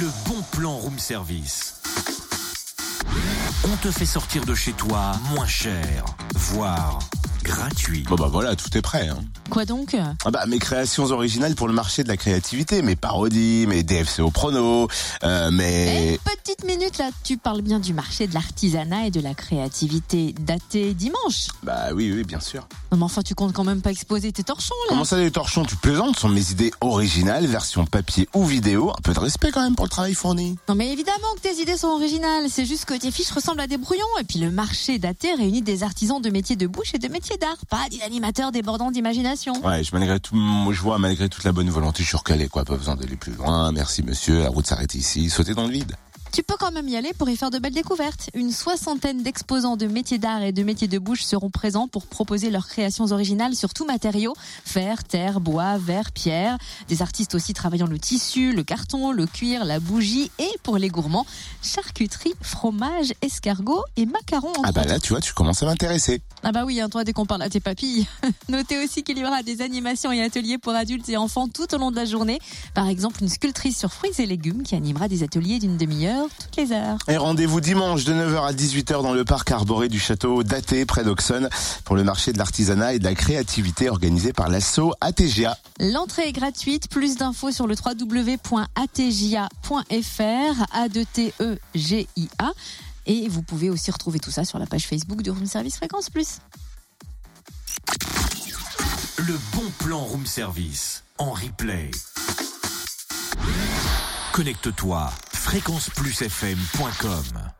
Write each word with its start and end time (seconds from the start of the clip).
Le 0.00 0.06
bon 0.26 0.40
plan 0.52 0.78
room 0.78 0.98
service. 0.98 1.74
On 3.64 3.76
te 3.82 3.90
fait 3.90 4.06
sortir 4.06 4.46
de 4.46 4.54
chez 4.54 4.72
toi 4.72 5.12
moins 5.34 5.46
cher, 5.46 6.06
voire 6.34 7.00
gratuit. 7.42 8.04
Bon 8.08 8.14
bah 8.14 8.30
voilà, 8.32 8.56
tout 8.56 8.74
est 8.78 8.80
prêt. 8.80 9.08
Hein. 9.08 9.18
Quoi 9.50 9.66
donc? 9.66 9.94
Ah 10.24 10.30
bah 10.30 10.46
mes 10.46 10.58
créations 10.58 11.04
originales 11.10 11.54
pour 11.54 11.68
le 11.68 11.74
marché 11.74 12.02
de 12.02 12.08
la 12.08 12.16
créativité, 12.16 12.80
mes 12.80 12.96
parodies, 12.96 13.66
mes 13.68 13.82
DFC 13.82 14.20
au 14.20 14.30
prono, 14.30 14.88
euh, 15.22 15.50
mes... 15.50 16.18
Petite 16.42 16.64
minute 16.64 16.98
là, 16.98 17.10
tu 17.22 17.36
parles 17.36 17.60
bien 17.62 17.78
du 17.78 17.92
marché 17.92 18.26
de 18.26 18.34
l'artisanat 18.34 19.06
et 19.06 19.10
de 19.10 19.20
la 19.20 19.34
créativité 19.34 20.34
daté 20.40 20.94
dimanche. 20.94 21.48
Bah 21.62 21.88
oui, 21.94 22.10
oui, 22.12 22.24
bien 22.24 22.40
sûr. 22.40 22.66
Non 22.90 22.98
mais 22.98 23.04
enfin 23.04 23.22
tu 23.22 23.34
comptes 23.34 23.52
quand 23.52 23.62
même 23.64 23.82
pas 23.82 23.90
exposer 23.90 24.32
tes 24.32 24.42
torchons 24.42 24.74
là 24.86 24.90
Comment 24.90 25.04
ça 25.04 25.18
les 25.18 25.30
torchons? 25.30 25.64
Tu 25.64 25.76
plaisantes 25.76 26.16
Ce 26.16 26.22
sont 26.22 26.28
mes 26.28 26.50
idées 26.50 26.72
originales, 26.80 27.46
version 27.46 27.84
papier 27.84 28.28
ou 28.34 28.44
vidéo. 28.44 28.90
Un 28.90 29.00
peu 29.02 29.12
de 29.12 29.20
respect 29.20 29.50
quand 29.52 29.62
même 29.62 29.76
pour 29.76 29.84
le 29.84 29.90
travail 29.90 30.14
fourni. 30.14 30.56
Non 30.68 30.74
mais 30.74 30.90
évidemment 30.92 31.28
que 31.36 31.40
tes 31.48 31.60
idées 31.60 31.76
sont 31.76 31.88
originales, 31.88 32.46
c'est 32.48 32.64
juste 32.66 32.86
que 32.86 32.94
tes 32.94 33.10
fiches 33.10 33.30
ressemblent 33.30 33.60
à 33.60 33.66
des 33.66 33.76
brouillons 33.78 34.00
et 34.20 34.24
puis 34.24 34.38
le 34.38 34.50
marché 34.50 34.98
daté 34.98 35.34
réunit 35.34 35.62
des 35.62 35.82
artisans 35.82 36.20
de 36.20 36.30
métiers 36.30 36.56
de 36.56 36.66
bouche 36.66 36.94
et 36.94 36.98
de 36.98 37.08
métiers 37.08 37.36
d'art, 37.36 37.58
pas 37.68 37.88
des 37.90 38.00
animateurs 38.02 38.50
débordants 38.50 38.90
d'imagination. 38.90 39.52
Ouais, 39.64 39.84
je, 39.84 39.90
malgré 39.94 40.18
tout, 40.18 40.34
moi, 40.34 40.72
je 40.72 40.80
vois, 40.80 40.98
malgré 40.98 41.28
toute 41.28 41.44
la 41.44 41.52
bonne 41.52 41.70
volonté, 41.70 42.02
je 42.02 42.08
suis 42.08 42.16
recalé, 42.16 42.48
quoi. 42.48 42.64
Pas 42.64 42.76
besoin 42.76 42.96
d'aller 42.96 43.16
plus 43.16 43.32
loin. 43.32 43.70
Merci, 43.72 44.02
monsieur. 44.02 44.42
La 44.42 44.48
route 44.48 44.66
s'arrête 44.66 44.94
ici. 44.94 45.30
Sautez 45.30 45.54
dans 45.54 45.66
le 45.66 45.72
vide. 45.72 45.94
Tu 46.32 46.44
peux 46.44 46.54
quand 46.56 46.70
même 46.70 46.88
y 46.88 46.96
aller 46.96 47.12
pour 47.18 47.28
y 47.28 47.36
faire 47.36 47.50
de 47.50 47.58
belles 47.58 47.74
découvertes. 47.74 48.30
Une 48.34 48.52
soixantaine 48.52 49.24
d'exposants 49.24 49.76
de 49.76 49.86
métiers 49.86 50.18
d'art 50.18 50.42
et 50.42 50.52
de 50.52 50.62
métiers 50.62 50.86
de 50.86 50.98
bouche 50.98 51.24
seront 51.24 51.50
présents 51.50 51.88
pour 51.88 52.06
proposer 52.06 52.50
leurs 52.50 52.68
créations 52.68 53.10
originales 53.10 53.56
sur 53.56 53.74
tout 53.74 53.84
matériau 53.84 54.34
fer, 54.64 55.02
terre, 55.02 55.40
bois, 55.40 55.76
verre, 55.78 56.12
pierre. 56.12 56.56
Des 56.88 57.02
artistes 57.02 57.34
aussi 57.34 57.52
travaillant 57.52 57.88
le 57.88 57.98
tissu, 57.98 58.52
le 58.52 58.62
carton, 58.62 59.10
le 59.10 59.26
cuir, 59.26 59.64
la 59.64 59.80
bougie 59.80 60.30
et 60.38 60.50
pour 60.62 60.78
les 60.78 60.88
gourmands, 60.88 61.26
charcuterie, 61.62 62.34
fromage, 62.40 63.12
escargot 63.22 63.82
et 63.96 64.06
macarons. 64.06 64.52
Ah 64.62 64.70
bah 64.70 64.84
là, 64.84 65.00
tu 65.00 65.12
vois, 65.12 65.20
tu 65.20 65.32
commences 65.32 65.64
à 65.64 65.66
m'intéresser. 65.66 66.22
Ah 66.44 66.52
bah 66.52 66.64
oui, 66.64 66.80
hein, 66.80 66.88
toi 66.88 67.02
dès 67.02 67.12
qu'on 67.12 67.26
parle 67.26 67.42
à 67.42 67.50
tes 67.50 67.60
papilles. 67.60 68.06
Notez 68.48 68.82
aussi 68.82 69.02
qu'il 69.02 69.18
y 69.18 69.24
aura 69.24 69.42
des 69.42 69.62
animations 69.62 70.12
et 70.12 70.22
ateliers 70.22 70.58
pour 70.58 70.74
adultes 70.74 71.08
et 71.08 71.16
enfants 71.16 71.48
tout 71.48 71.74
au 71.74 71.78
long 71.78 71.90
de 71.90 71.96
la 71.96 72.04
journée. 72.04 72.38
Par 72.72 72.88
exemple, 72.88 73.20
une 73.20 73.28
sculptrice 73.28 73.76
sur 73.76 73.92
fruits 73.92 74.12
et 74.18 74.26
légumes 74.26 74.62
qui 74.62 74.76
animera 74.76 75.08
des 75.08 75.24
ateliers 75.24 75.58
d'une 75.58 75.76
demi-heure 75.76 76.19
toutes 76.28 76.56
les 76.56 76.72
heures. 76.72 76.98
Et 77.08 77.16
rendez-vous 77.16 77.60
dimanche 77.60 78.04
de 78.04 78.12
9h 78.12 78.46
à 78.46 78.52
18h 78.52 79.02
dans 79.02 79.12
le 79.12 79.24
parc 79.24 79.50
arboré 79.50 79.88
du 79.88 79.98
château 79.98 80.42
d'Athé 80.42 80.84
près 80.84 81.04
d'Auxonne 81.04 81.48
pour 81.84 81.96
le 81.96 82.04
marché 82.04 82.32
de 82.32 82.38
l'artisanat 82.38 82.94
et 82.94 82.98
de 82.98 83.04
la 83.04 83.14
créativité 83.14 83.88
organisé 83.88 84.32
par 84.32 84.48
l'asso 84.48 84.92
ATGA. 85.00 85.56
L'entrée 85.78 86.28
est 86.28 86.32
gratuite. 86.32 86.88
Plus 86.90 87.16
d'infos 87.16 87.52
sur 87.52 87.66
le 87.66 87.74
www.atgia.fr. 87.74 88.60
A 90.72 90.88
2 90.88 91.04
T 91.04 91.32
E 91.40 91.58
G 91.74 92.08
I 92.16 92.28
A. 92.38 92.52
Et 93.06 93.28
vous 93.28 93.42
pouvez 93.42 93.70
aussi 93.70 93.90
retrouver 93.90 94.18
tout 94.18 94.30
ça 94.30 94.44
sur 94.44 94.58
la 94.58 94.66
page 94.66 94.86
Facebook 94.86 95.22
du 95.22 95.30
Room 95.30 95.46
Service 95.46 95.76
Fréquence 95.76 96.10
Plus. 96.10 96.38
Le 99.18 99.38
bon 99.54 99.70
plan 99.78 99.98
room 99.98 100.24
service 100.26 101.04
en 101.18 101.32
replay. 101.32 101.90
Connecte-toi 104.32 105.10
fréquenceplusfm.com 105.50 107.59